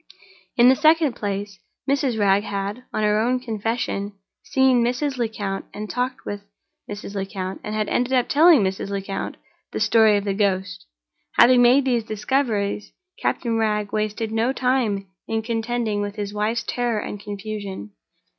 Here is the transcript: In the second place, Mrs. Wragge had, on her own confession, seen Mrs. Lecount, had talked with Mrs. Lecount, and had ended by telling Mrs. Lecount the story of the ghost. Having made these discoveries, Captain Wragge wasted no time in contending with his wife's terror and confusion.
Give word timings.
In 0.57 0.67
the 0.67 0.75
second 0.75 1.13
place, 1.13 1.59
Mrs. 1.87 2.17
Wragge 2.17 2.43
had, 2.45 2.85
on 2.91 3.03
her 3.03 3.19
own 3.19 3.39
confession, 3.39 4.13
seen 4.41 4.83
Mrs. 4.83 5.17
Lecount, 5.19 5.65
had 5.75 5.87
talked 5.91 6.25
with 6.25 6.41
Mrs. 6.89 7.13
Lecount, 7.13 7.61
and 7.63 7.75
had 7.75 7.87
ended 7.87 8.09
by 8.09 8.23
telling 8.23 8.63
Mrs. 8.63 8.89
Lecount 8.89 9.37
the 9.71 9.79
story 9.79 10.17
of 10.17 10.23
the 10.23 10.33
ghost. 10.33 10.87
Having 11.33 11.61
made 11.61 11.85
these 11.85 12.03
discoveries, 12.03 12.93
Captain 13.21 13.57
Wragge 13.57 13.91
wasted 13.91 14.31
no 14.31 14.51
time 14.51 15.05
in 15.27 15.43
contending 15.43 16.01
with 16.01 16.15
his 16.15 16.33
wife's 16.33 16.63
terror 16.63 16.97
and 16.97 17.19
confusion. 17.19 17.91